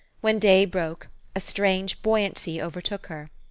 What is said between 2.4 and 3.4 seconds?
overtook her.